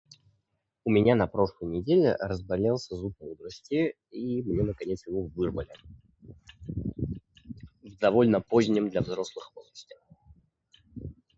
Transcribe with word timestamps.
У 0.83 0.89
меня 0.89 1.13
на 1.13 1.27
прошлой 1.27 1.67
недели 1.69 2.15
разболелся 2.19 2.95
зуб 2.95 3.13
мудрости 3.19 3.93
и 4.09 4.41
мне 4.41 4.63
наконец 4.63 5.05
его 5.05 5.27
вырвали. 5.27 5.69
В 7.83 7.97
довольно 7.99 8.41
позднем 8.41 8.89
для 8.89 9.01
взрослых 9.01 9.51
возрасте. 9.55 9.95